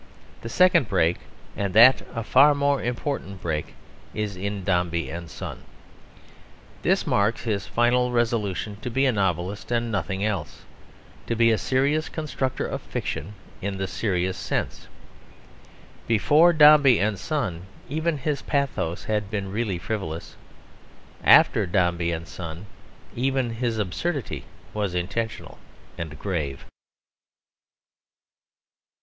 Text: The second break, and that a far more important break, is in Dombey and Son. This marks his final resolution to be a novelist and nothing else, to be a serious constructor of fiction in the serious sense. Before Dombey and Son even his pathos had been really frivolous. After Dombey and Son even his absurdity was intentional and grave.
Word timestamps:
The 0.41 0.49
second 0.49 0.87
break, 0.89 1.17
and 1.55 1.75
that 1.75 2.01
a 2.15 2.23
far 2.23 2.55
more 2.55 2.81
important 2.81 3.39
break, 3.39 3.75
is 4.15 4.35
in 4.35 4.63
Dombey 4.63 5.11
and 5.11 5.29
Son. 5.29 5.59
This 6.81 7.05
marks 7.05 7.43
his 7.43 7.67
final 7.67 8.09
resolution 8.11 8.77
to 8.81 8.89
be 8.89 9.05
a 9.05 9.11
novelist 9.11 9.71
and 9.71 9.91
nothing 9.91 10.25
else, 10.25 10.63
to 11.27 11.35
be 11.35 11.51
a 11.51 11.57
serious 11.59 12.09
constructor 12.09 12.65
of 12.65 12.81
fiction 12.81 13.35
in 13.61 13.77
the 13.77 13.85
serious 13.85 14.37
sense. 14.39 14.87
Before 16.07 16.51
Dombey 16.51 16.97
and 16.97 17.19
Son 17.19 17.67
even 17.87 18.17
his 18.17 18.41
pathos 18.41 19.03
had 19.03 19.29
been 19.29 19.51
really 19.51 19.77
frivolous. 19.77 20.35
After 21.23 21.67
Dombey 21.67 22.11
and 22.11 22.27
Son 22.27 22.65
even 23.15 23.51
his 23.51 23.77
absurdity 23.77 24.45
was 24.73 24.95
intentional 24.95 25.59
and 25.95 26.17
grave. 26.17 26.65